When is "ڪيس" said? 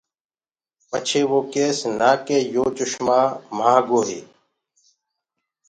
1.53-1.77